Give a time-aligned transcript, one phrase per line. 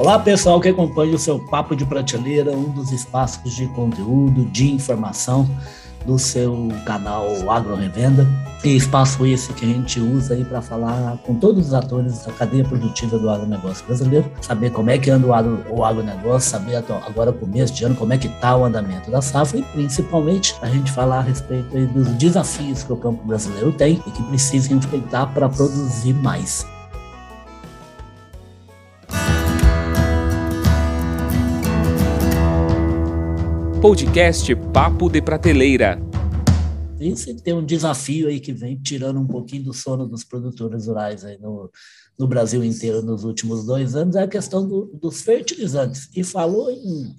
[0.00, 4.72] Olá, pessoal que acompanha o seu Papo de Prateleira, um dos espaços de conteúdo, de
[4.72, 5.46] informação
[6.06, 8.26] do seu canal Agro Revenda.
[8.64, 12.32] E espaço esse que a gente usa aí para falar com todos os atores da
[12.32, 16.76] cadeia produtiva do agronegócio brasileiro, saber como é que anda o, agro, o agronegócio, saber
[16.76, 20.70] agora começo de ano como é que está o andamento da safra e principalmente a
[20.70, 25.26] gente falar a respeito dos desafios que o campo brasileiro tem e que precisa enfrentar
[25.34, 26.64] para produzir mais.
[33.80, 35.98] Podcast Papo de Prateleira.
[37.00, 41.24] Esse tem um desafio aí que vem tirando um pouquinho do sono dos produtores rurais
[41.24, 41.70] aí no,
[42.18, 46.10] no Brasil inteiro nos últimos dois anos, é a questão do, dos fertilizantes.
[46.14, 47.16] E falou em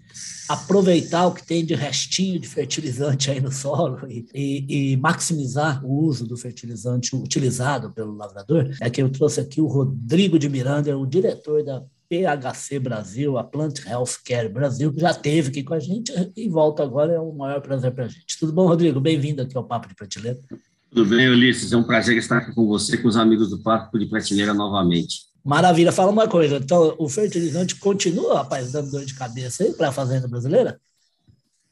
[0.48, 5.84] aproveitar o que tem de restinho de fertilizante aí no solo e, e, e, maximizar
[5.84, 10.48] o uso do fertilizante utilizado pelo lavrador, é que eu trouxe aqui o Rodrigo de
[10.48, 15.64] Miranda, o diretor da PHC Brasil, a Plant Health Care Brasil, que já esteve aqui
[15.64, 18.38] com a gente e volta agora, é um maior prazer para a gente.
[18.38, 19.00] Tudo bom, Rodrigo?
[19.00, 20.38] Bem-vindo aqui ao Papo de Prateleira.
[20.90, 21.72] Tudo bem, Ulisses?
[21.72, 25.22] É um prazer estar aqui com você, com os amigos do Papo de Prateleira novamente.
[25.42, 25.94] Maravilha.
[25.94, 29.94] Fala uma coisa, então o fertilizante continua, rapaz, dando dor de cabeça aí para a
[29.94, 30.82] fazenda brasileira?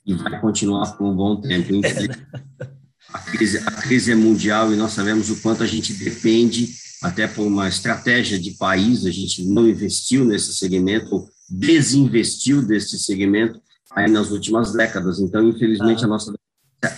[0.05, 1.85] E vai continuar por um bom tempo.
[1.85, 2.15] É, né?
[3.13, 6.69] a, crise, a crise é mundial e nós sabemos o quanto a gente depende
[7.01, 13.61] até por uma estratégia de país, a gente não investiu nesse segmento, desinvestiu desse segmento
[13.91, 15.19] aí nas últimas décadas.
[15.19, 16.05] Então, infelizmente, ah.
[16.05, 16.33] a nossa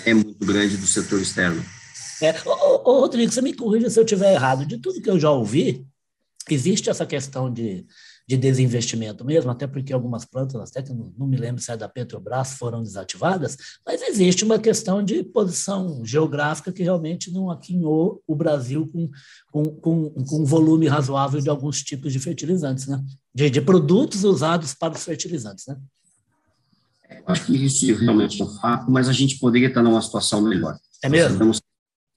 [0.05, 1.63] é muito grande do setor externo.
[2.21, 2.33] É.
[2.45, 4.65] Ô, ô, Rodrigo, você me corrija se eu estiver errado.
[4.65, 5.85] De tudo que eu já ouvi,
[6.49, 7.85] existe essa questão de
[8.27, 11.77] de desinvestimento mesmo, até porque algumas plantas, até que não, não me lembro se é
[11.77, 18.21] da Petrobras, foram desativadas, mas existe uma questão de posição geográfica que realmente não aquinhou
[18.27, 19.09] o Brasil com,
[19.51, 23.03] com, com, com um volume razoável de alguns tipos de fertilizantes, né?
[23.33, 25.77] De, de produtos usados para os fertilizantes, né?
[27.25, 30.77] Acho que isso realmente é um fato, mas a gente poderia estar numa situação melhor.
[31.03, 31.51] É mesmo?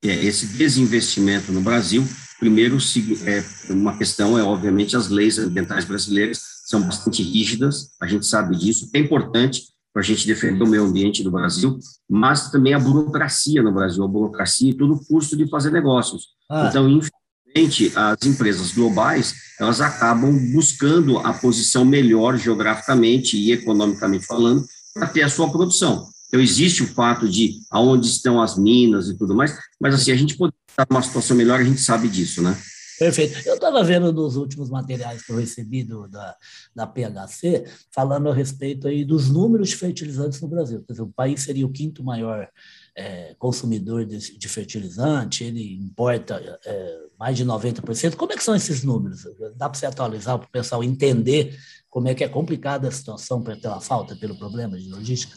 [0.04, 2.06] é, esse desinvestimento no Brasil
[2.44, 2.76] Primeiro,
[3.24, 8.54] é, uma questão é, obviamente, as leis ambientais brasileiras são bastante rígidas, a gente sabe
[8.54, 9.62] disso, é importante
[9.94, 14.04] para a gente defender o meio ambiente do Brasil, mas também a burocracia no Brasil,
[14.04, 16.26] a burocracia e todo o custo de fazer negócios.
[16.50, 16.66] Ah.
[16.68, 24.66] Então, infelizmente, as empresas globais, elas acabam buscando a posição melhor geograficamente e economicamente falando
[24.92, 26.06] para ter a sua produção.
[26.28, 30.16] Então, existe o fato de aonde estão as minas e tudo mais, mas assim, a
[30.16, 32.56] gente pode estar numa situação melhor, a gente sabe disso, né?
[32.98, 33.46] Perfeito.
[33.46, 36.36] Eu estava vendo nos últimos materiais que eu recebi do, da,
[36.74, 40.82] da PHC, falando a respeito aí dos números de fertilizantes no Brasil.
[40.86, 42.48] Quer dizer, o país seria o quinto maior
[42.96, 48.14] é, consumidor de, de, fertilizante, ele importa é, mais de 90%.
[48.14, 49.24] Como é que são esses números?
[49.56, 51.58] Dá para você atualizar para o pessoal entender
[51.90, 55.36] como é que é complicada a situação pela falta, pelo problema de logística?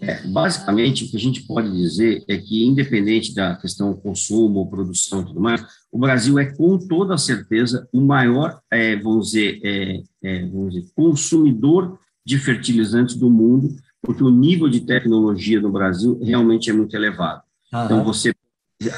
[0.00, 5.22] É, basicamente, o que a gente pode dizer é que, independente da questão consumo, produção
[5.22, 10.02] e tudo mais, o Brasil é, com toda certeza, o maior, é, vamos, dizer, é,
[10.22, 16.20] é, vamos dizer, consumidor de fertilizantes do mundo, porque o nível de tecnologia no Brasil
[16.22, 17.42] realmente é muito elevado.
[17.72, 17.84] Uhum.
[17.84, 18.32] Então, você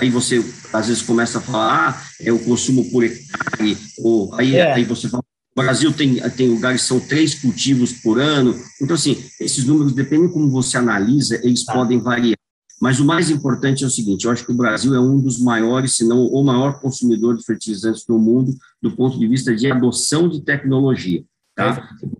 [0.00, 4.56] aí você às vezes começa a falar, ah, é o consumo por hectare, ou aí,
[4.56, 4.72] é.
[4.72, 5.24] aí você fala,
[5.56, 8.54] o Brasil tem, tem lugares que são três cultivos por ano.
[8.80, 11.72] Então, assim, esses números, dependem como você analisa, eles tá.
[11.72, 12.38] podem variar.
[12.80, 15.38] Mas o mais importante é o seguinte: eu acho que o Brasil é um dos
[15.38, 19.70] maiores, se não o maior consumidor de fertilizantes do mundo, do ponto de vista de
[19.70, 21.22] adoção de tecnologia.
[21.54, 21.90] Tá?
[22.02, 22.10] O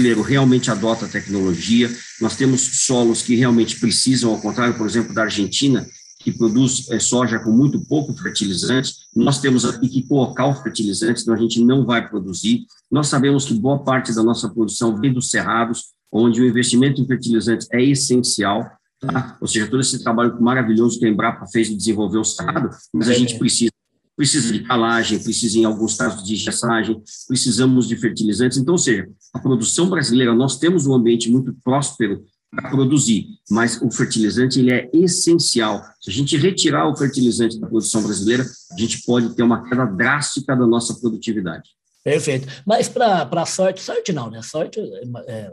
[0.00, 1.90] brasileiro realmente adota a tecnologia.
[2.20, 5.86] Nós temos solos que realmente precisam, ao contrário, por exemplo, da Argentina,
[6.18, 8.94] que produz é, soja com muito pouco fertilizante.
[9.14, 12.66] Nós temos aqui que colocar o fertilizante, senão a gente não vai produzir.
[12.90, 17.06] Nós sabemos que boa parte da nossa produção vem dos cerrados, onde o investimento em
[17.06, 18.68] fertilizantes é essencial.
[19.00, 19.38] Tá?
[19.40, 23.08] Ou seja, todo esse trabalho maravilhoso que a Embrapa fez de desenvolver o cerrado, mas
[23.08, 23.70] a gente precisa
[24.18, 28.58] precisa de calagem, precisa, em alguns casos, de gessagem, precisamos de fertilizantes.
[28.58, 33.80] Então, ou seja, a produção brasileira, nós temos um ambiente muito próspero para produzir, mas
[33.82, 35.82] o fertilizante ele é essencial.
[36.00, 39.84] Se a gente retirar o fertilizante da produção brasileira, a gente pode ter uma queda
[39.84, 41.77] drástica da nossa produtividade.
[42.02, 42.46] Perfeito.
[42.64, 44.40] Mas para sorte, sorte não, né?
[44.40, 44.80] Sorte,
[45.26, 45.52] é,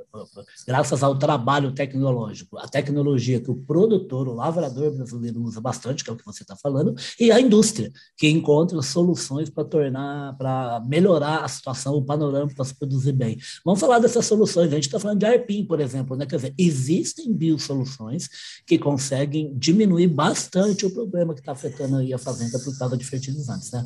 [0.66, 6.10] graças ao trabalho tecnológico, a tecnologia que o produtor, o lavrador brasileiro usa bastante, que
[6.10, 10.82] é o que você está falando, e a indústria, que encontra soluções para tornar, para
[10.88, 13.38] melhorar a situação, o panorama para se produzir bem.
[13.66, 14.72] Vamos falar dessas soluções.
[14.72, 16.26] A gente está falando de ARPIM, por exemplo, né?
[16.26, 18.30] Quer dizer, existem biosoluções
[18.66, 23.04] que conseguem diminuir bastante o problema que está afetando aí a fazenda por causa de
[23.04, 23.86] fertilizantes, né?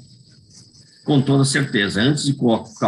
[1.10, 2.00] Com toda certeza.
[2.00, 2.38] Antes de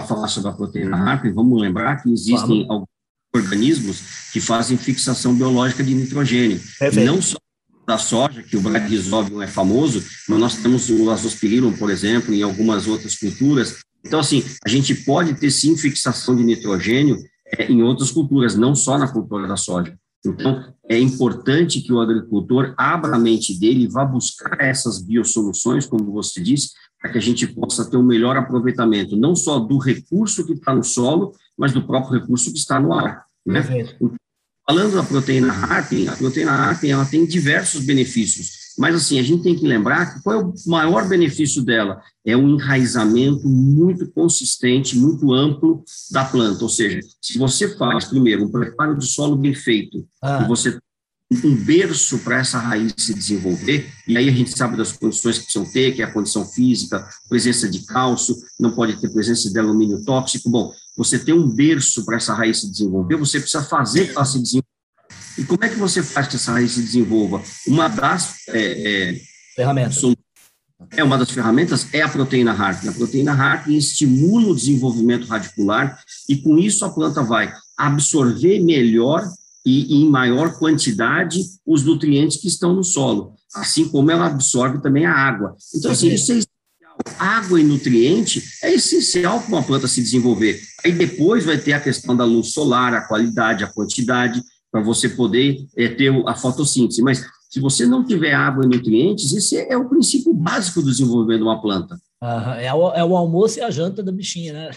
[0.08, 2.88] falar sobre a proteína HARP, vamos lembrar que existem alguns
[3.36, 6.62] organismos que fazem fixação biológica de nitrogênio.
[6.78, 7.04] Perfeito.
[7.04, 7.40] Não só
[7.88, 12.44] da soja, que o Bradisóbio é famoso, mas nós temos o azospirillum, por exemplo, em
[12.44, 13.78] algumas outras culturas.
[14.06, 17.18] Então, assim, a gente pode ter sim fixação de nitrogênio
[17.58, 19.98] é, em outras culturas, não só na cultura da soja.
[20.24, 25.88] Então, é importante que o agricultor abra a mente dele e vá buscar essas biosoluções,
[25.88, 26.70] como você disse,
[27.02, 30.74] para que a gente possa ter um melhor aproveitamento, não só do recurso que está
[30.74, 33.26] no solo, mas do próprio recurso que está no ar.
[33.46, 33.64] Né?
[34.68, 39.42] Falando da proteína Harping, a proteína Harping ela tem diversos benefícios, mas assim, a gente
[39.42, 42.00] tem que lembrar que qual é o maior benefício dela?
[42.24, 48.46] É um enraizamento muito consistente, muito amplo da planta, ou seja, se você faz primeiro
[48.46, 50.44] um preparo de solo bem feito, ah.
[50.44, 50.80] e você
[51.44, 55.46] um berço para essa raiz se desenvolver, e aí a gente sabe das condições que
[55.46, 59.58] precisam ter, que é a condição física, presença de cálcio, não pode ter presença de
[59.58, 60.50] alumínio tóxico.
[60.50, 64.40] Bom, você tem um berço para essa raiz se desenvolver, você precisa fazer para se
[64.40, 64.68] desenvolver.
[65.38, 67.42] E como é que você faz que essa raiz se desenvolva?
[67.66, 69.22] Uma das é, é,
[69.56, 70.02] ferramentas.
[70.90, 72.90] É uma das ferramentas é a proteína HARP.
[72.90, 75.98] A proteína HARP estimula o desenvolvimento radicular
[76.28, 79.24] e com isso a planta vai absorver melhor
[79.66, 85.06] e, em maior quantidade os nutrientes que estão no solo, assim como ela absorve também
[85.06, 85.56] a água.
[85.76, 86.52] Então, assim, isso é essencial.
[87.18, 90.60] Água e nutriente é essencial para uma planta se desenvolver.
[90.84, 94.42] Aí depois vai ter a questão da luz solar, a qualidade, a quantidade,
[94.72, 97.02] para você poder é, ter a fotossíntese.
[97.02, 101.40] Mas se você não tiver água e nutrientes, esse é o princípio básico do desenvolvimento
[101.40, 102.00] de uma planta.
[102.22, 102.54] Uhum.
[102.54, 104.72] É, o, é o almoço e a janta da bichinha, né?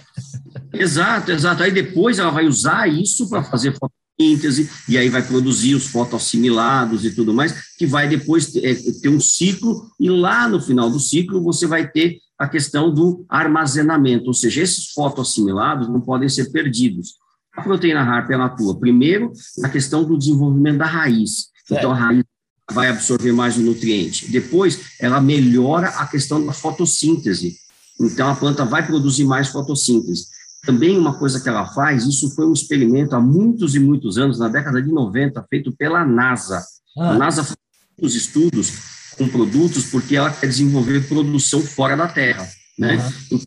[0.73, 1.63] exato, exato.
[1.63, 5.87] Aí depois ela vai usar isso para fazer fotossíntese síntese, e aí vai produzir os
[5.87, 10.61] fotoassimilados e tudo mais, que vai depois ter, é, ter um ciclo, e lá no
[10.61, 16.01] final do ciclo você vai ter a questão do armazenamento, ou seja, esses fotoassimilados não
[16.01, 17.15] podem ser perdidos.
[17.57, 21.51] A proteína HARP ela atua primeiro na questão do desenvolvimento da raiz.
[21.71, 22.25] Então a raiz
[22.73, 24.31] vai absorver mais o nutriente.
[24.31, 27.57] Depois ela melhora a questão da fotossíntese.
[28.01, 30.27] Então a planta vai produzir mais fotossíntese.
[30.65, 34.39] Também uma coisa que ela faz, isso foi um experimento há muitos e muitos anos,
[34.39, 36.65] na década de 90, feito pela NASA.
[36.97, 37.11] Ah.
[37.11, 37.57] A NASA faz
[37.99, 38.73] muitos estudos
[39.17, 42.97] com produtos porque ela quer desenvolver produção fora da Terra, né?
[43.31, 43.41] Uhum.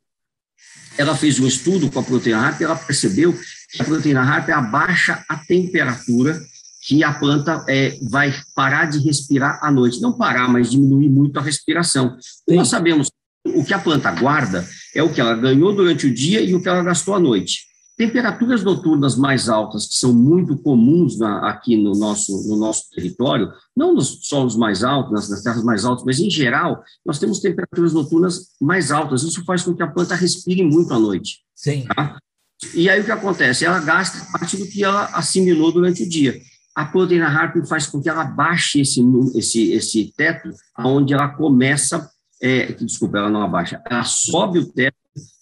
[0.98, 3.38] Ela fez um estudo com a proteína HARP e ela percebeu
[3.72, 6.42] que a proteína HARP abaixa a temperatura
[6.88, 10.00] que a planta é, vai parar de respirar à noite.
[10.00, 12.18] Não parar, mas diminuir muito a respiração.
[12.48, 13.12] Nós sabemos
[13.56, 16.62] o que a planta guarda é o que ela ganhou durante o dia e o
[16.62, 17.68] que ela gastou à noite.
[17.98, 23.52] Temperaturas noturnas mais altas, que são muito comuns na, aqui no nosso, no nosso território,
[23.76, 27.40] não nos solos mais altos, nas, nas terras mais altas, mas em geral, nós temos
[27.40, 29.24] temperaturas noturnas mais altas.
[29.24, 31.40] Isso faz com que a planta respire muito à noite.
[31.56, 31.86] Sim.
[31.96, 32.20] Tá?
[32.76, 33.66] E aí o que acontece?
[33.66, 36.40] Ela gasta parte do que ela assimilou durante o dia.
[36.76, 39.02] A proteína HARP faz com que ela baixe esse,
[39.36, 42.08] esse, esse teto, onde ela começa
[42.42, 44.96] é, desculpa, ela não abaixa, ela sobe o teto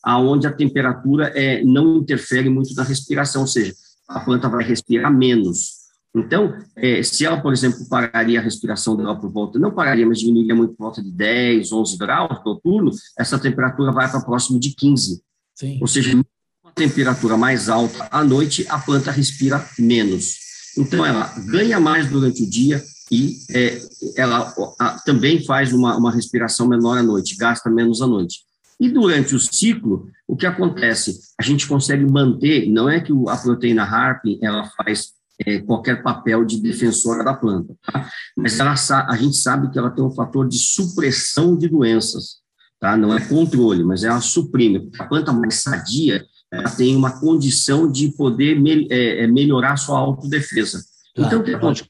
[0.04, 3.74] aonde a temperatura é, não interfere muito na respiração, ou seja,
[4.08, 5.86] a planta vai respirar menos.
[6.16, 10.20] Então, é, se ela, por exemplo, pararia a respiração dela por volta, não pararia, mas
[10.20, 14.74] diminuiria muito por volta de 10, 11 graus noturno, essa temperatura vai para próximo de
[14.74, 15.22] 15.
[15.56, 15.78] Sim.
[15.82, 20.38] Ou seja, uma temperatura mais alta à noite, a planta respira menos.
[20.78, 22.82] Então, ela ganha mais durante o dia,
[23.12, 23.82] e é,
[24.18, 28.40] ela a, também faz uma, uma respiração menor à noite, gasta menos à noite.
[28.80, 31.20] E durante o ciclo, o que acontece?
[31.40, 35.14] A gente consegue manter, não é que a proteína HARP ela faz
[35.46, 38.10] é, qualquer papel de defensora da planta, tá?
[38.36, 38.74] mas ela,
[39.08, 42.38] a gente sabe que ela tem um fator de supressão de doenças,
[42.80, 42.98] tá?
[42.98, 44.90] não é controle, mas ela suprime.
[45.00, 50.00] A planta mais sadia, ela tem uma condição de poder me, é, é melhorar sua
[50.00, 50.84] autodefesa.
[51.18, 51.90] Então, o que acontece?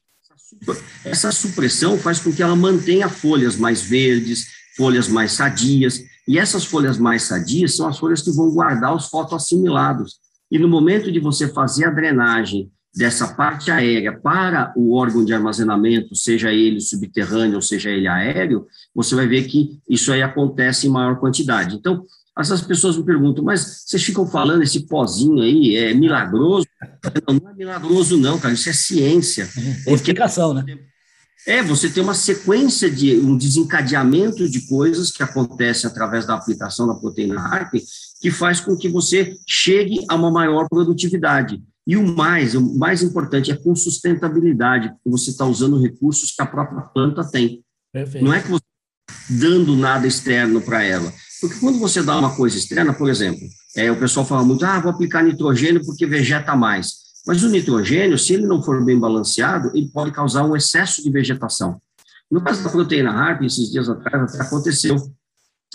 [1.04, 4.46] Essa supressão faz com que ela mantenha folhas mais verdes,
[4.76, 9.06] folhas mais sadias, e essas folhas mais sadias são as folhas que vão guardar os
[9.06, 10.16] fotoassimilados.
[10.50, 15.34] E no momento de você fazer a drenagem dessa parte aérea para o órgão de
[15.34, 20.86] armazenamento, seja ele subterrâneo ou seja ele aéreo, você vai ver que isso aí acontece
[20.86, 21.76] em maior quantidade.
[21.76, 22.04] Então,
[22.38, 26.66] essas pessoas me perguntam, mas vocês ficam falando esse pozinho aí, é milagroso?
[27.26, 29.48] Não, não é milagroso não, cara, isso é ciência.
[29.86, 30.64] É explicação, né?
[31.46, 36.88] É, você tem uma sequência de um desencadeamento de coisas que acontece através da aplicação
[36.88, 37.74] da proteína HARP,
[38.20, 41.62] que faz com que você chegue a uma maior produtividade.
[41.86, 46.42] E o mais, o mais importante é com sustentabilidade, porque você está usando recursos que
[46.42, 47.62] a própria planta tem.
[47.92, 48.24] Perfeito.
[48.24, 48.64] Não é que você
[49.30, 51.12] dando nada externo para ela.
[51.40, 54.80] Porque quando você dá uma coisa externa, por exemplo, é, o pessoal fala muito, ah,
[54.80, 57.06] vou aplicar nitrogênio porque vegeta mais.
[57.26, 61.10] Mas o nitrogênio, se ele não for bem balanceado, ele pode causar um excesso de
[61.10, 61.80] vegetação.
[62.30, 64.96] No caso da proteína HARP, esses dias atrás aconteceu,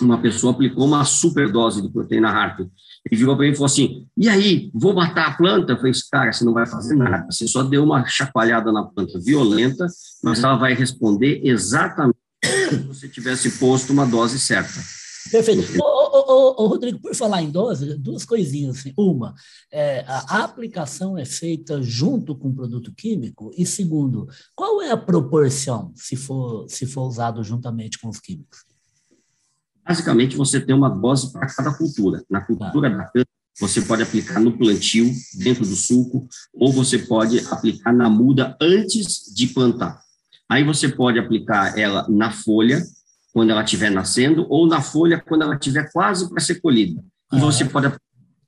[0.00, 2.60] uma pessoa aplicou uma superdose de proteína HARP.
[2.60, 5.72] Ele virou para mim e falou assim, e aí, vou matar a planta?
[5.72, 9.18] Eu falei, cara, você não vai fazer nada, você só deu uma chacoalhada na planta
[9.20, 9.86] violenta,
[10.22, 14.80] mas ela vai responder exatamente se você tivesse posto uma dose certa.
[15.30, 15.80] Perfeito.
[15.80, 18.78] Ô, ô, ô, Rodrigo, por falar em dose, duas coisinhas.
[18.78, 18.92] Assim.
[18.96, 19.34] Uma,
[19.70, 23.50] é, a aplicação é feita junto com o produto químico?
[23.56, 28.64] E segundo, qual é a proporção se for, se for usado juntamente com os químicos?
[29.86, 32.24] Basicamente, você tem uma dose para cada cultura.
[32.30, 32.96] Na cultura ah.
[32.96, 33.26] da cana,
[33.58, 39.32] você pode aplicar no plantio, dentro do suco, ou você pode aplicar na muda antes
[39.34, 40.00] de plantar.
[40.48, 42.82] Aí você pode aplicar ela na folha,
[43.32, 47.02] quando ela estiver nascendo, ou na folha quando ela estiver quase para ser colhida.
[47.32, 48.02] E você pode aplicar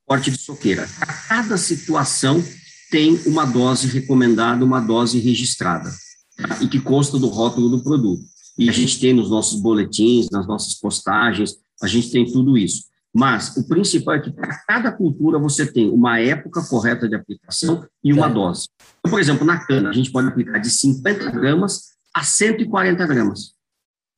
[0.06, 0.86] corte de soqueira.
[1.28, 2.42] Cada situação
[2.90, 5.90] tem uma dose recomendada, uma dose registrada,
[6.36, 6.58] tá?
[6.60, 8.22] e que consta do rótulo do produto.
[8.58, 12.84] E a gente tem nos nossos boletins, nas nossas postagens, a gente tem tudo isso.
[13.12, 17.86] Mas o principal é que para cada cultura você tem uma época correta de aplicação
[18.02, 18.68] e uma dose.
[18.98, 23.53] Então, por exemplo, na cana, a gente pode aplicar de 50 gramas a 140 gramas.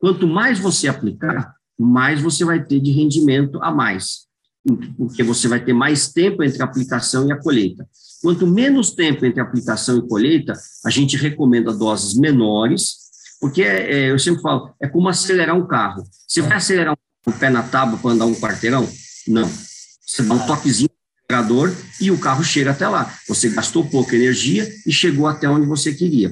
[0.06, 4.28] Quanto mais você aplicar, mais você vai ter de rendimento a mais,
[4.96, 7.84] porque você vai ter mais tempo entre a aplicação e a colheita.
[8.22, 10.52] Quanto menos tempo entre aplicação e colheita,
[10.84, 12.98] a gente recomenda doses menores,
[13.40, 16.04] porque é, eu sempre falo, é como acelerar um carro.
[16.28, 16.96] Você vai acelerar
[17.26, 18.88] um pé na tábua para andar um quarteirão?
[19.26, 19.50] Não.
[20.06, 23.12] Você dá um toquezinho no acelerador e o carro chega até lá.
[23.26, 26.30] Você gastou pouca energia e chegou até onde você queria.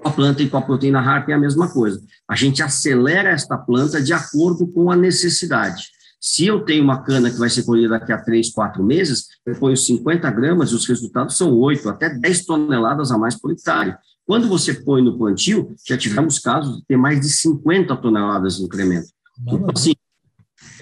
[0.00, 2.02] Com a planta e com a proteína HARP é a mesma coisa.
[2.28, 5.84] A gente acelera esta planta de acordo com a necessidade.
[6.20, 9.54] Se eu tenho uma cana que vai ser colhida daqui a 3, 4 meses, eu
[9.54, 13.96] ponho 50 gramas e os resultados são 8, até 10 toneladas a mais por hectare.
[14.26, 18.64] Quando você põe no plantio, já tivemos casos de ter mais de 50 toneladas de
[18.64, 19.06] incremento.
[19.40, 19.92] Então, assim,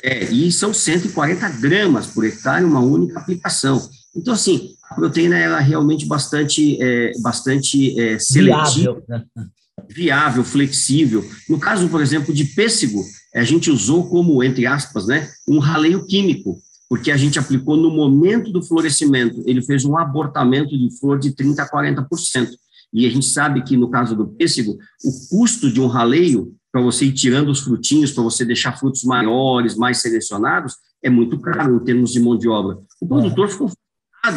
[0.03, 3.81] é, e são 140 gramas por hectare, uma única aplicação.
[4.17, 9.25] Então, assim, a proteína ela é realmente bastante, é, bastante é, seletiva, viável, né?
[9.89, 11.25] viável, flexível.
[11.49, 13.03] No caso, por exemplo, de pêssego,
[13.35, 16.57] a gente usou como, entre aspas, né, um raleio químico,
[16.89, 21.33] porque a gente aplicou no momento do florescimento, ele fez um abortamento de flor de
[21.33, 22.51] 30% a 40%.
[22.93, 26.81] E a gente sabe que, no caso do pêssego, o custo de um raleio, para
[26.81, 31.77] você ir tirando os frutinhos, para você deixar frutos maiores, mais selecionados, é muito caro
[31.77, 32.79] em termos de mão de obra.
[33.01, 33.71] O produtor ficou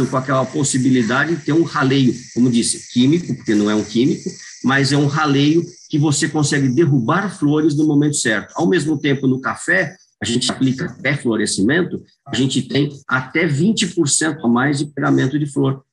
[0.08, 4.30] com aquela possibilidade de ter um raleio, como disse, químico, porque não é um químico,
[4.64, 8.54] mas é um raleio que você consegue derrubar flores no momento certo.
[8.56, 14.40] Ao mesmo tempo, no café, a gente aplica até florescimento, a gente tem até 20%
[14.44, 15.84] a mais de pegamento de flor.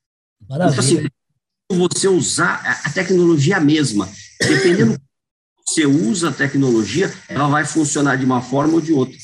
[0.49, 0.73] Maravilha.
[0.73, 1.07] Então, assim,
[1.89, 4.09] você usar a tecnologia mesma,
[4.39, 4.99] dependendo
[5.67, 9.17] você usa a tecnologia, ela vai funcionar de uma forma ou de outra.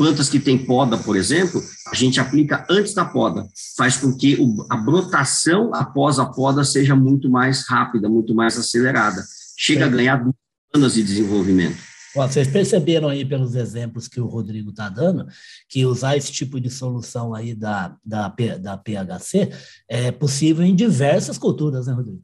[0.00, 4.38] Plantas que têm poda, por exemplo, a gente aplica antes da poda, faz com que
[4.70, 9.22] a brotação após a poda seja muito mais rápida, muito mais acelerada.
[9.58, 10.34] Chega a ganhar duas
[10.74, 11.76] anos de desenvolvimento.
[12.16, 15.26] Vocês perceberam aí pelos exemplos que o Rodrigo está dando,
[15.68, 19.50] que usar esse tipo de solução aí da, da, da PHC
[19.86, 22.22] é possível em diversas culturas, né, Rodrigo?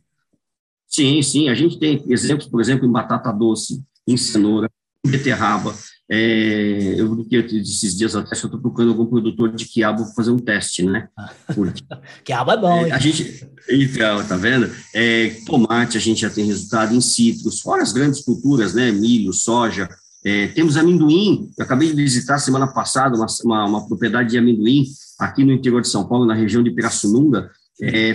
[0.88, 1.50] Sim, sim.
[1.50, 4.71] A gente tem exemplos, por exemplo, em batata doce, em cenoura,
[5.07, 5.75] beterraba.
[6.09, 10.31] É, eu que esses dias até, eu estou procurando algum produtor de quiabo para fazer
[10.31, 11.09] um teste, né?
[11.53, 11.83] Porque,
[12.25, 14.71] quiabo é bom, é, A gente, então, tá vendo?
[14.95, 18.93] É, tomate, a gente já tem resultado em citros, fora as grandes culturas, né?
[18.93, 19.89] Milho, soja.
[20.25, 24.85] É, temos amendoim, eu acabei de visitar semana passada uma, uma, uma, propriedade de amendoim
[25.19, 27.51] aqui no interior de São Paulo, na região de Pirassununga.
[27.81, 28.15] É,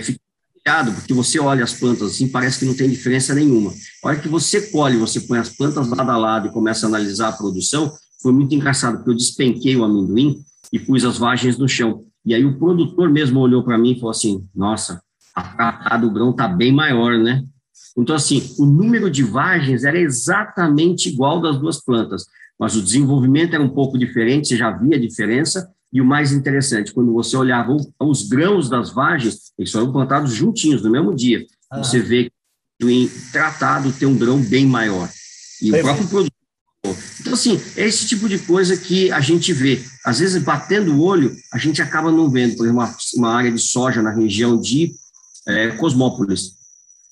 [0.64, 3.72] fiquei porque você olha as plantas assim, parece que não tem diferença nenhuma.
[4.02, 6.88] A hora que você colhe, você põe as plantas lado a lado e começa a
[6.88, 7.92] analisar a produção,
[8.22, 10.40] foi muito engraçado, porque eu despenquei o amendoim
[10.72, 12.04] e pus as vagens no chão.
[12.24, 15.02] E aí o produtor mesmo olhou para mim e falou assim, nossa,
[15.34, 17.44] a, a do grão está bem maior, né?
[17.96, 22.24] Então, assim, o número de vagens era exatamente igual das duas plantas,
[22.58, 26.32] mas o desenvolvimento era um pouco diferente, você já via a diferença, e o mais
[26.32, 31.46] interessante, quando você olhava os grãos das vagens, eles foram plantados juntinhos, no mesmo dia.
[31.70, 31.78] Ah.
[31.78, 32.30] Você vê
[32.80, 35.08] que o tratado tem um grão bem maior.
[35.60, 35.80] E Perfeito.
[35.80, 36.32] o próprio produto.
[37.20, 39.84] Então, assim, é esse tipo de coisa que a gente vê.
[40.04, 42.56] Às vezes, batendo o olho, a gente acaba não vendo.
[42.56, 44.92] Por exemplo, uma, uma área de soja na região de
[45.46, 46.54] é, Cosmópolis.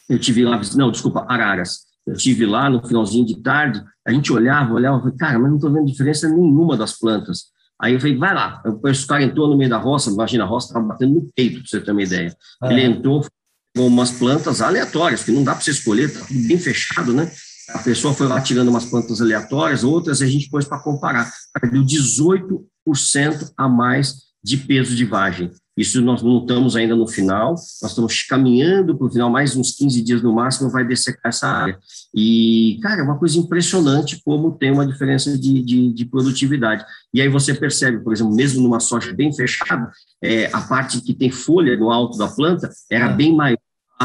[0.09, 1.81] Eu tive lá, não, desculpa, Araras.
[2.07, 5.73] eu estive lá no finalzinho de tarde, a gente olhava, olhava, cara, mas não estou
[5.73, 7.45] vendo diferença nenhuma das plantas.
[7.81, 8.63] Aí eu falei, vai lá.
[8.65, 11.69] O cara entrou no meio da roça, imagina, a roça estava batendo no peito, para
[11.69, 12.37] você ter uma ideia.
[12.63, 12.73] É.
[12.73, 13.27] Ele entrou
[13.75, 17.31] com umas plantas aleatórias, que não dá para você escolher, está tudo bem fechado, né?
[17.71, 21.33] A pessoa foi lá tirando umas plantas aleatórias, outras a gente pôs para comparar.
[21.71, 25.51] Deu 18% a mais de peso de vagem.
[25.77, 29.73] Isso nós não estamos ainda no final, nós estamos caminhando para o final, mais uns
[29.73, 31.79] 15 dias no máximo vai dessecar essa área.
[32.15, 36.85] E, cara, é uma coisa impressionante como tem uma diferença de, de, de produtividade.
[37.15, 39.91] E aí você percebe, por exemplo, mesmo numa soja bem fechada,
[40.23, 43.15] é, a parte que tem folha no alto da planta era é.
[43.15, 43.59] bem maior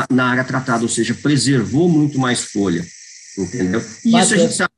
[0.09, 2.85] na área tratada, ou seja, preservou muito mais folha,
[3.37, 3.81] entendeu?
[4.03, 4.73] E isso a gente sabe,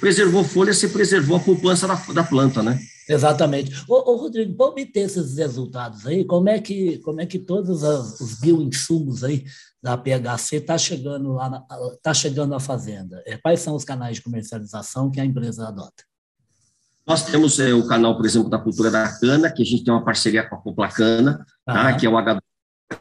[0.00, 2.78] preservou folha, você preservou a poupança da, da planta, né?
[3.08, 3.72] Exatamente.
[3.88, 7.82] Ô, ô, Rodrigo, para obter esses resultados aí, como é que, como é que todos
[7.82, 9.44] as, os bioinsumos aí
[9.82, 11.64] da PHC está chegando lá, na,
[12.02, 13.22] tá chegando na fazenda?
[13.26, 16.04] É, quais são os canais de comercialização que a empresa adota?
[17.06, 19.92] Nós temos é, o canal, por exemplo, da cultura da cana, que a gente tem
[19.92, 22.40] uma parceria com a Coplacana, tá, que é o H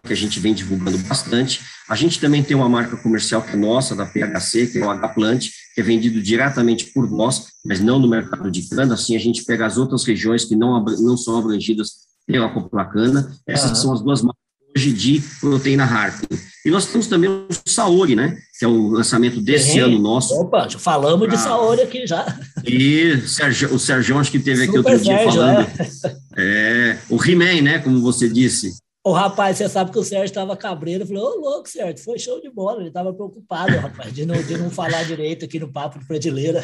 [0.03, 1.61] que a gente vem divulgando bastante.
[1.89, 4.89] A gente também tem uma marca comercial que é nossa, da PHC, que é o
[4.89, 8.93] H-Plant, que é vendido diretamente por nós, mas não no mercado de cana.
[8.93, 11.91] Assim, a gente pega as outras regiões que não, não são abrangidas
[12.25, 13.31] pela Coplacana.
[13.47, 13.75] Essas uhum.
[13.75, 14.41] são as duas marcas
[14.75, 16.27] hoje de proteína Harpin.
[16.65, 18.37] E nós temos também o Saori, né?
[18.57, 20.33] Que é o lançamento desse ano nosso.
[20.39, 22.25] Opa, falamos ah, de Saori aqui já.
[22.65, 23.13] E
[23.71, 25.67] o Sérgio acho que teve aqui Super outro dia Sérgio, falando.
[26.37, 26.97] É.
[26.97, 27.79] é o He-Man, né?
[27.79, 28.73] Como você disse.
[29.03, 31.07] O rapaz, você sabe que o Sérgio estava cabreiro.
[31.07, 32.79] Falei, ô, louco, Sérgio, foi show de bola.
[32.79, 36.63] Ele estava preocupado, rapaz, de não, de não falar direito aqui no Papo de Prateleira.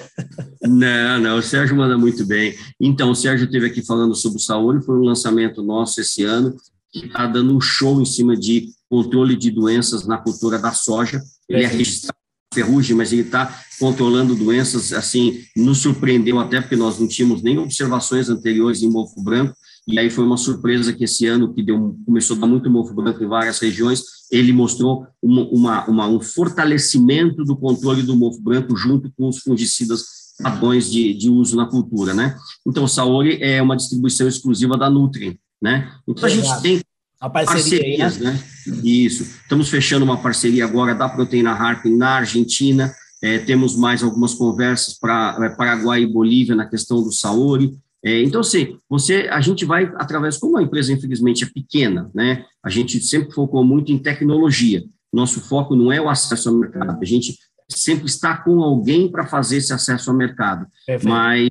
[0.62, 2.56] Não, não, o Sérgio manda muito bem.
[2.80, 6.56] Então, o Sérgio esteve aqui falando sobre o Saúde, foi um lançamento nosso esse ano,
[6.92, 11.20] que está dando um show em cima de controle de doenças na cultura da soja.
[11.50, 12.18] Ele é registrado
[12.54, 17.58] ferrugem, mas ele está controlando doenças, assim, nos surpreendeu até porque nós não tínhamos nem
[17.60, 19.56] observações anteriores em mofo branco,
[19.88, 22.94] e aí foi uma surpresa que esse ano, que deu, começou a dar muito mofo
[22.94, 28.42] branco em várias regiões, ele mostrou uma, uma, uma, um fortalecimento do controle do mofo
[28.42, 30.04] branco junto com os fungicidas
[30.44, 32.38] padrões de, de uso na cultura, né?
[32.68, 35.92] Então, o Saori é uma distribuição exclusiva da Nutri, né?
[36.08, 36.82] Então, a gente tem
[37.20, 38.32] a parceria parcerias, aí, né?
[38.68, 38.80] né?
[38.84, 39.24] Isso.
[39.24, 44.94] Estamos fechando uma parceria agora da Proteína Harp na Argentina, é, temos mais algumas conversas
[44.94, 47.74] para é, Paraguai e Bolívia na questão do Saori,
[48.08, 52.46] é, então, assim, você, a gente vai através, como a empresa infelizmente é pequena, né?
[52.64, 54.82] A gente sempre focou muito em tecnologia.
[55.12, 56.98] Nosso foco não é o acesso ao mercado.
[57.02, 57.38] A gente
[57.70, 60.66] sempre está com alguém para fazer esse acesso ao mercado.
[60.86, 61.10] Perfeito.
[61.10, 61.50] Mas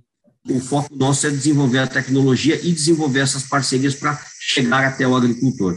[0.48, 5.14] o foco nosso é desenvolver a tecnologia e desenvolver essas parcerias para chegar até o
[5.14, 5.76] agricultor.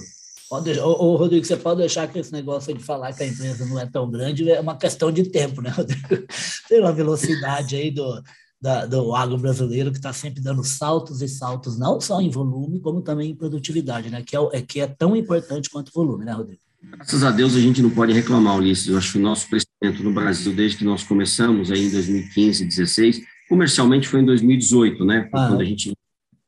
[0.50, 3.66] Pode, ô, ô, Rodrigo, você pode deixar que esse negócio de falar que a empresa
[3.66, 6.08] não é tão grande é uma questão de tempo, né, Rodrigo?
[6.70, 8.24] Tem uma velocidade aí do,
[8.62, 12.80] da, do agro brasileiro, que está sempre dando saltos e saltos, não só em volume,
[12.80, 14.22] como também em produtividade, né?
[14.22, 16.60] Que é, é, que é tão importante quanto o volume, né, Rodrigo?
[16.82, 18.88] Graças a Deus a gente não pode reclamar, Ulisses.
[18.88, 22.64] Eu acho que o nosso crescimento no Brasil, desde que nós começamos aí em 2015,
[22.64, 25.28] 2016, comercialmente foi em 2018, né?
[25.32, 25.94] Quando a gente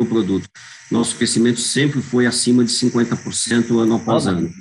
[0.02, 0.50] o produto.
[0.90, 4.52] Nosso crescimento sempre foi acima de 50% ano após ano.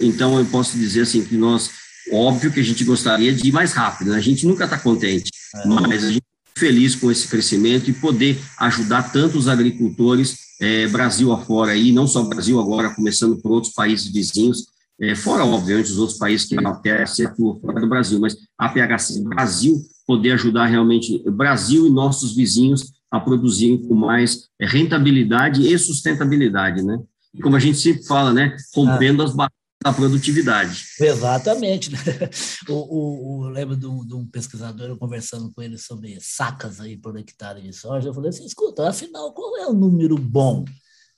[0.00, 1.70] Então, eu posso dizer assim que nós,
[2.12, 4.18] óbvio que a gente gostaria de ir mais rápido, né?
[4.18, 5.66] a gente nunca está contente, é.
[5.66, 6.27] mas a gente
[6.58, 12.06] feliz com esse crescimento e poder ajudar tanto os agricultores é, Brasil afora, e não
[12.06, 14.66] só Brasil agora, começando por outros países vizinhos,
[15.00, 18.68] é, fora, obviamente, os outros países que até se atuam fora do Brasil, mas a
[18.68, 25.62] PHC Brasil poder ajudar realmente Brasil e nossos vizinhos a produzirem com mais é, rentabilidade
[25.62, 26.98] e sustentabilidade, né?
[27.42, 28.56] Como a gente sempre fala, né?
[28.74, 29.26] Rompendo ah.
[29.26, 30.84] as barreiras da produtividade.
[31.00, 31.92] Exatamente.
[31.92, 31.98] Né?
[32.68, 36.80] O, o, o, lembro de um, de um, pesquisador, eu conversando com ele sobre sacas
[36.80, 40.66] aí por hectare de soja, eu falei assim, escuta, afinal, qual é o número bom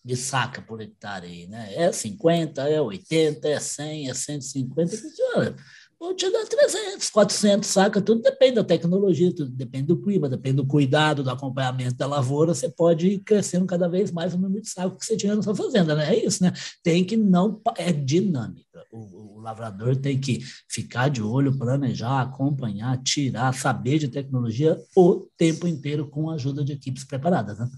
[0.05, 1.75] de saca por hectare aí, né?
[1.75, 4.81] É 50, é 80, é 100, é 150?
[4.81, 5.57] Eu disse, olha,
[6.01, 8.01] vou te dar 300, 400, saca?
[8.01, 12.55] Tudo depende da tecnologia, tudo depende do clima, depende do cuidado, do acompanhamento da lavoura.
[12.55, 15.43] Você pode ir crescendo cada vez mais o número de sacos que você tinha na
[15.43, 16.15] sua fazenda, né?
[16.15, 16.53] É isso, né?
[16.83, 17.61] Tem que não.
[17.77, 18.83] É dinâmica.
[18.91, 25.29] O, o lavrador tem que ficar de olho, planejar, acompanhar, tirar, saber de tecnologia o
[25.37, 27.69] tempo inteiro com a ajuda de equipes preparadas, né?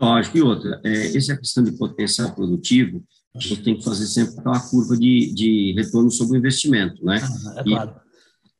[0.00, 3.02] Lógico, e outra, é, essa é questão de potencial produtivo,
[3.36, 7.16] a gente tem que fazer sempre aquela curva de, de retorno sobre o investimento, né?
[7.56, 7.94] é claro.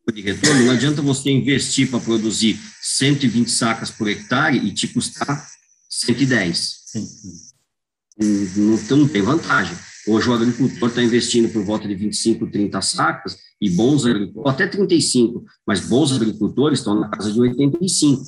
[0.08, 4.86] E, de retorno, não adianta você investir para produzir 120 sacas por hectare e te
[4.88, 5.46] custar
[5.88, 6.76] 110.
[6.86, 7.08] Sim.
[8.56, 9.76] Não, não tem vantagem.
[10.06, 14.66] Hoje o agricultor está investindo por volta de 25, 30 sacas, e bons agricultores, até
[14.66, 18.24] 35, mas bons agricultores estão na casa de 85.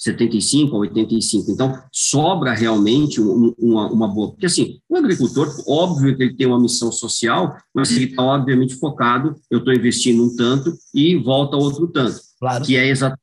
[0.00, 1.50] 75 a 85.
[1.50, 4.30] Então, sobra realmente uma, uma boa.
[4.30, 8.76] Porque, assim, o agricultor, óbvio que ele tem uma missão social, mas ele está, obviamente,
[8.76, 9.36] focado.
[9.50, 12.18] Eu estou investindo um tanto e volta outro tanto.
[12.38, 12.64] Claro.
[12.64, 13.20] Que é exatamente.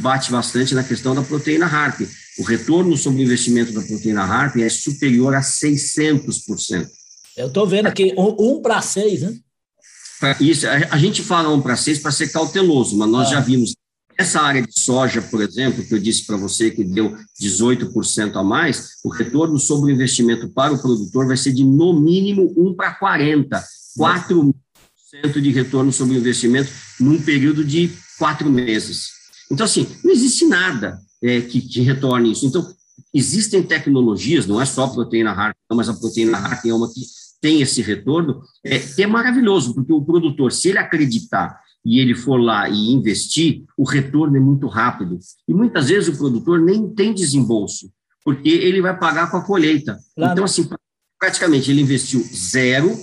[0.00, 2.00] Bate bastante na questão da proteína HARP.
[2.40, 6.88] O retorno sobre o investimento da proteína HARP é superior a 600%.
[7.36, 9.38] Eu estou vendo aqui, um, um para seis, né?
[10.40, 13.30] Isso, a, a, gente fala um para seis para ser cauteloso, mas nós ah.
[13.32, 13.74] já vimos
[14.18, 18.42] essa área de soja, por exemplo, que eu disse para você que deu 18% a
[18.42, 22.74] mais, o retorno sobre o investimento para o produtor vai ser de no mínimo 1
[22.74, 23.64] para 40,
[23.98, 24.52] 4%
[25.40, 26.70] de retorno sobre o investimento
[27.00, 29.10] num período de quatro meses.
[29.50, 32.46] Então, assim, não existe nada é, que, que retorne isso.
[32.46, 32.66] Então,
[33.12, 37.00] existem tecnologias, não é só a proteína HARP, mas a proteína HARP é uma que
[37.40, 42.14] tem esse retorno, é, que é maravilhoso, porque o produtor, se ele acreditar e ele
[42.14, 45.18] for lá e investir, o retorno é muito rápido.
[45.48, 47.90] E muitas vezes o produtor nem tem desembolso,
[48.24, 49.98] porque ele vai pagar com a colheita.
[50.14, 50.32] Claro.
[50.32, 50.68] Então, assim,
[51.18, 52.96] praticamente ele investiu zero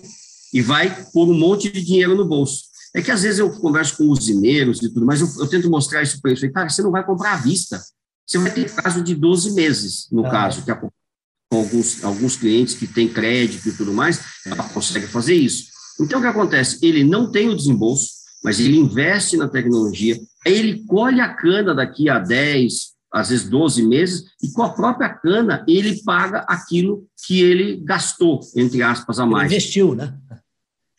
[0.53, 2.69] e vai pôr um monte de dinheiro no bolso.
[2.95, 6.01] É que às vezes eu converso com usineiros e tudo, mas eu, eu tento mostrar
[6.01, 6.39] isso para eles.
[6.39, 7.79] Falei, cara, você não vai comprar à vista.
[8.25, 10.29] Você vai ter prazo de 12 meses, no ah.
[10.29, 10.91] caso, que a, com
[11.51, 15.69] alguns, alguns clientes que têm crédito e tudo mais, ela consegue fazer isso.
[15.99, 16.77] Então, o que acontece?
[16.81, 21.73] Ele não tem o desembolso, mas ele investe na tecnologia, aí ele colhe a cana
[21.75, 22.73] daqui a 10,
[23.11, 28.39] às vezes 12 meses, e com a própria cana ele paga aquilo que ele gastou,
[28.55, 29.51] entre aspas, a mais.
[29.51, 30.13] Ele investiu, né?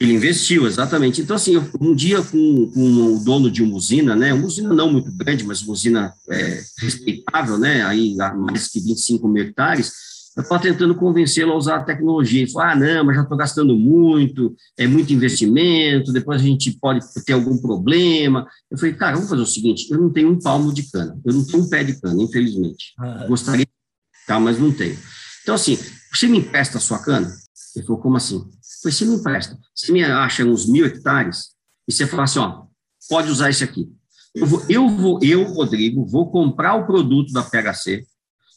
[0.00, 1.20] Ele investiu, exatamente.
[1.20, 4.90] Então, assim, um dia com, com o dono de uma usina, né, uma usina não
[4.90, 9.92] muito grande, mas uma usina é, respeitável, né, aí mais que 25 hectares,
[10.36, 12.42] eu estava tentando convencê-lo a usar a tecnologia.
[12.42, 16.72] Ele falou, ah, não, mas já estou gastando muito, é muito investimento, depois a gente
[16.72, 18.46] pode ter algum problema.
[18.70, 21.34] Eu falei, cara, vamos fazer o seguinte, eu não tenho um palmo de cana, eu
[21.34, 22.94] não tenho um pé de cana, infelizmente.
[22.98, 23.26] Ah.
[23.26, 23.66] Gostaria,
[24.26, 24.96] tá, mas não tenho.
[25.42, 25.76] Então, assim,
[26.12, 27.32] você me empresta a sua cana?
[27.74, 28.36] Ele falou, como assim?
[28.36, 28.50] Eu
[28.82, 29.58] falei, você me empresta.
[29.74, 31.50] Você me acha uns mil hectares
[31.88, 32.64] e você fala assim, ó,
[33.08, 33.88] pode usar esse aqui.
[34.32, 38.06] Eu, vou, eu, vou, eu, Rodrigo, vou comprar o produto da PHC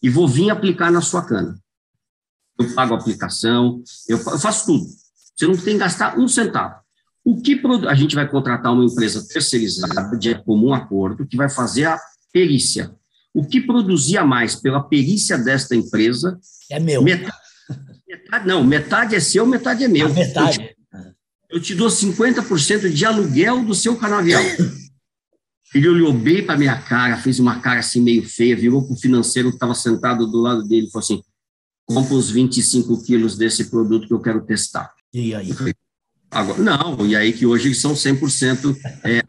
[0.03, 1.57] e vou vir aplicar na sua cana
[2.59, 4.85] eu pago a aplicação, eu faço tudo.
[5.35, 6.75] Você não tem que gastar um centavo.
[7.25, 11.85] O que a gente vai contratar uma empresa terceirizada de comum acordo que vai fazer
[11.85, 11.99] a
[12.31, 12.91] perícia.
[13.33, 16.37] O que produzia mais pela perícia desta empresa
[16.69, 17.01] é meu.
[17.01, 17.37] Metade,
[18.07, 20.07] metade não, metade é seu, metade é meu.
[20.07, 20.59] A metade.
[20.61, 20.75] Eu te,
[21.49, 24.43] eu te dou 50% de aluguel do seu canavial.
[25.73, 28.99] Ele olhou bem para minha cara, fez uma cara assim meio feia, virou para o
[28.99, 31.23] financeiro que estava sentado do lado dele e falou assim:
[31.85, 34.93] compro os 25 quilos desse produto que eu quero testar.
[35.13, 35.53] E aí?
[36.29, 39.21] Agora, não, e aí que hoje eles são 100% é.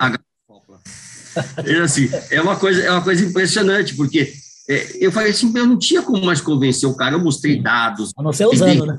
[1.67, 4.33] É assim, é uma coisa, é uma coisa impressionante, porque
[4.69, 8.13] é, eu falei assim, eu não tinha como mais convencer o cara, eu mostrei dados,
[8.17, 8.97] a não ser usando, né?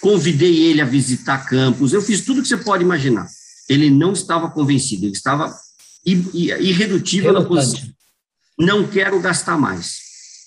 [0.00, 3.26] convidei ele a visitar campos, eu fiz tudo que você pode imaginar.
[3.68, 5.54] Ele não estava convencido, ele estava
[6.04, 7.88] irredutível na posição.
[8.58, 10.04] Não quero gastar mais.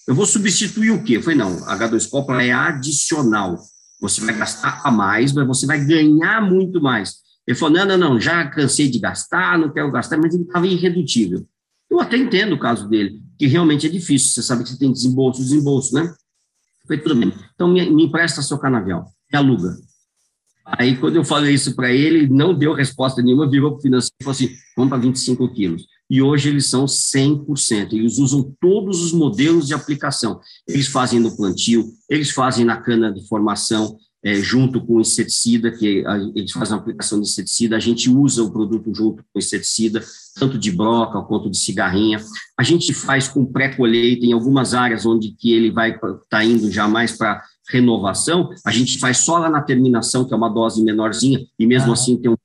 [0.08, 1.18] Eu vou substituir o quê?
[1.18, 3.60] Eu falei, não, H2 Copla é adicional.
[4.00, 7.16] Você vai gastar a mais, mas você vai ganhar muito mais.
[7.46, 10.68] Ele falou, não, não, não, já cansei de gastar, não quero gastar, mas ele estava
[10.68, 11.46] irredutível.
[11.90, 14.92] Eu até entendo o caso dele, que realmente é difícil, você sabe que você tem
[14.92, 16.02] desembolso, desembolso, né?
[16.04, 19.78] Eu falei, tudo bem, então me, me empresta seu canavial, me aluga.
[20.78, 24.16] Aí, quando eu falei isso para ele, não deu resposta nenhuma, virou para o financeiro
[24.20, 27.94] e falou assim, vamos para 25 quilos e hoje eles são 100%.
[27.94, 30.40] Eles usam todos os modelos de aplicação.
[30.68, 36.06] Eles fazem no plantio, eles fazem na cana de formação, é, junto com inseticida, que
[36.06, 40.04] a, eles fazem a aplicação de inseticida, a gente usa o produto junto com inseticida,
[40.36, 42.20] tanto de broca quanto de cigarrinha.
[42.58, 46.72] A gente faz com pré-colheita em algumas áreas onde que ele vai estar tá indo
[46.72, 50.84] já mais para renovação, a gente faz só lá na terminação, que é uma dose
[50.84, 51.94] menorzinha, e mesmo ah.
[51.94, 52.38] assim tem um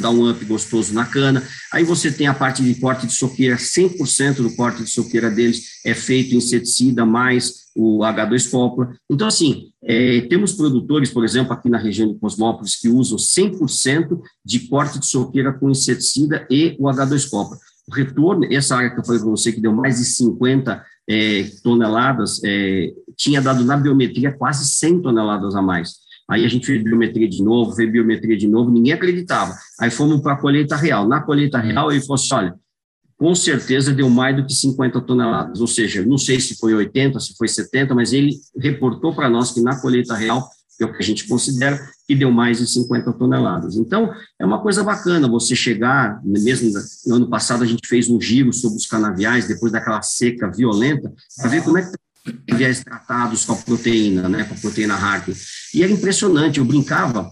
[0.00, 1.42] dá um up gostoso na cana.
[1.72, 5.80] Aí você tem a parte de corte de soqueira, 100% do corte de soqueira deles
[5.84, 8.96] é feito inseticida mais o H2 copra.
[9.10, 14.20] Então, assim, é, temos produtores, por exemplo, aqui na região de Cosmópolis, que usam 100%
[14.44, 17.58] de corte de soqueira com inseticida e o H2 copra.
[17.88, 21.44] O retorno, essa área que eu falei para você, que deu mais de 50 é,
[21.62, 26.04] toneladas, é, tinha dado na biometria quase 100 toneladas a mais.
[26.28, 29.54] Aí a gente fez biometria de novo, fez biometria de novo, ninguém acreditava.
[29.78, 31.06] Aí fomos para a colheita real.
[31.06, 32.54] Na colheita real, ele falou assim: olha,
[33.16, 35.60] com certeza deu mais do que 50 toneladas.
[35.60, 39.52] Ou seja, não sei se foi 80, se foi 70, mas ele reportou para nós
[39.52, 42.66] que na colheita real que é o que a gente considera, que deu mais de
[42.66, 43.76] 50 toneladas.
[43.76, 46.72] Então, é uma coisa bacana você chegar, mesmo
[47.06, 51.12] no ano passado a gente fez um giro sobre os canaviais, depois daquela seca violenta,
[51.36, 51.96] para ver como é que
[52.48, 55.36] canaviais tratados com a proteína, né, com a proteína Hartley.
[55.74, 57.30] E era impressionante, eu brincava,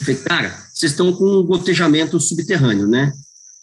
[0.00, 3.12] falei, cara, vocês estão com um gotejamento subterrâneo, né?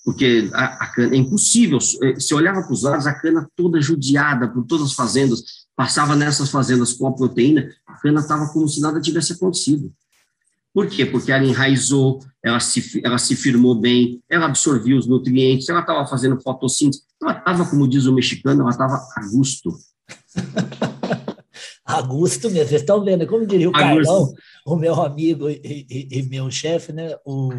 [0.07, 1.81] Porque a, a cana é impossível.
[1.81, 5.43] Se olhava para os lados, a cana toda judiada por todas as fazendas,
[5.75, 9.91] passava nessas fazendas com a proteína, a cana estava como se nada tivesse acontecido.
[10.73, 11.05] Por quê?
[11.05, 16.07] Porque ela enraizou, ela se, ela se firmou bem, ela absorvia os nutrientes, ela estava
[16.07, 19.77] fazendo fotossíntese, ela estava, como diz o mexicano, ela estava a gosto.
[21.87, 24.33] Augusto mesmo, vocês estão vendo, como diria o Carlão,
[24.65, 27.15] o meu amigo e, e, e meu chefe, né?
[27.25, 27.49] O,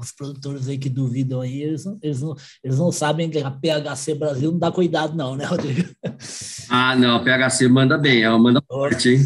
[0.00, 3.48] os produtores aí que duvidam aí, eles não, eles, não, eles não sabem que a
[3.48, 5.88] PHC Brasil não dá cuidado, não, né, Rodrigo?
[6.68, 9.20] Ah, não, a PHC manda bem, ela manda forte, hein?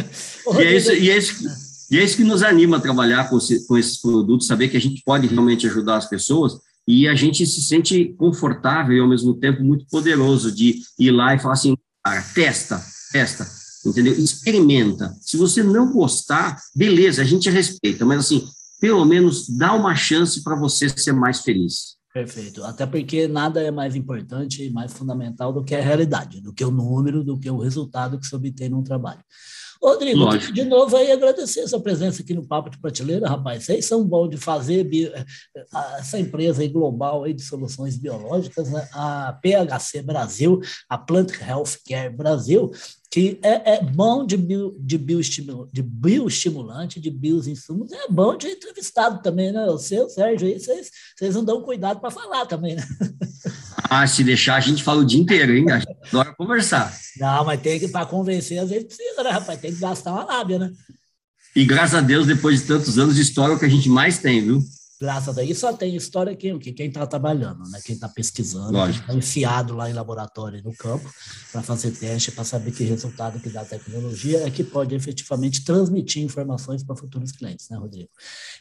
[0.58, 1.44] e, é isso, e, é isso,
[1.90, 3.36] e é isso que nos anima a trabalhar com,
[3.68, 6.54] com esses produtos, saber que a gente pode realmente ajudar as pessoas
[6.88, 11.34] e a gente se sente confortável e ao mesmo tempo muito poderoso de ir lá
[11.34, 14.12] e falar assim, cara, testa, testa entendeu?
[14.12, 15.16] Experimenta.
[15.20, 18.46] Se você não gostar, beleza, a gente respeita, mas assim,
[18.80, 21.96] pelo menos dá uma chance para você ser mais feliz.
[22.12, 22.64] Perfeito.
[22.64, 26.64] Até porque nada é mais importante e mais fundamental do que a realidade, do que
[26.64, 29.20] o número, do que o resultado que se obtém num trabalho.
[29.82, 30.52] Rodrigo, Lógico.
[30.52, 33.64] de novo aí agradecer a sua presença aqui no Papo de Prateleira, rapaz.
[33.64, 35.24] Vocês são bons de fazer bio, eh,
[35.98, 38.88] essa empresa aí global aí de soluções biológicas, né?
[38.92, 42.70] a PHC Brasil, a Plant Health Care Brasil,
[43.10, 48.48] que é, é bom de, bio, de, bioestimulante, de bioestimulante, de bioinsumos, é bom de
[48.48, 49.64] entrevistado também, né?
[49.66, 52.82] O seu, Sérgio, aí vocês, vocês não dão cuidado para falar também, né?
[53.88, 55.70] Ah, se deixar, a gente fala o dia inteiro, hein?
[55.70, 56.96] A gente adora conversar.
[57.18, 59.60] Não, mas tem que, para convencer, às vezes precisa, né, rapaz?
[59.60, 60.72] Tem que gastar uma lábia, né?
[61.54, 63.88] E graças a Deus, depois de tantos anos de história, é o que a gente
[63.88, 64.62] mais tem, viu?
[64.98, 65.58] Graças a Deus.
[65.58, 67.80] só tem história quem, quem está trabalhando, né?
[67.84, 71.08] quem está pesquisando, está enfiado lá em laboratório no campo
[71.52, 75.64] para fazer teste, para saber que resultado que dá a tecnologia é que pode efetivamente
[75.64, 78.08] transmitir informações para futuros clientes, né, Rodrigo?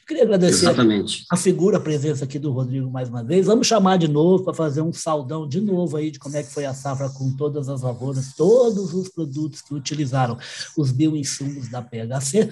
[0.01, 1.25] Eu queria agradecer Exatamente.
[1.31, 3.45] a figura, a presença aqui do Rodrigo mais uma vez.
[3.45, 6.51] Vamos chamar de novo para fazer um saldão de novo aí de como é que
[6.51, 10.37] foi a safra com todas as lavouras, todos os produtos que utilizaram
[10.77, 12.51] os bioinsumos da PHC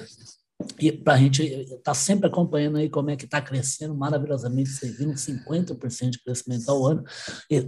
[0.87, 4.69] e para a gente estar tá sempre acompanhando aí como é que está crescendo maravilhosamente,
[4.69, 7.03] servindo 50% de crescimento ao ano,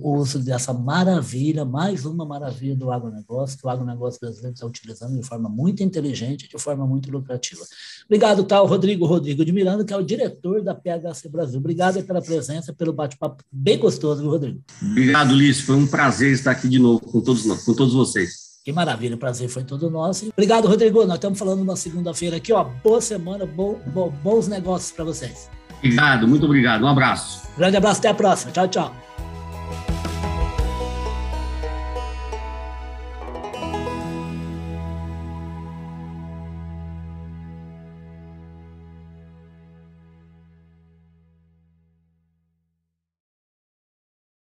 [0.01, 5.15] o uso dessa maravilha, mais uma maravilha do agronegócio, que o agronegócio brasileiro está utilizando
[5.15, 7.63] de forma muito inteligente, de forma muito lucrativa.
[8.05, 11.59] Obrigado, tal, Rodrigo Rodrigo de Miranda, que é o diretor da PHC Brasil.
[11.59, 14.61] Obrigado pela presença, pelo bate-papo bem gostoso, Rodrigo?
[14.81, 15.61] Obrigado, Liz.
[15.61, 18.44] Foi um prazer estar aqui de novo com todos, com todos vocês.
[18.65, 20.29] Que maravilha, o prazer foi todo nosso.
[20.29, 21.05] Obrigado, Rodrigo.
[21.05, 22.63] Nós estamos falando uma segunda-feira aqui, ó.
[22.83, 25.51] Boa semana, bom, bom, bons negócios para vocês.
[25.77, 26.83] Obrigado, muito obrigado.
[26.83, 27.47] Um abraço.
[27.55, 28.51] Grande abraço, até a próxima.
[28.51, 29.04] Tchau, tchau.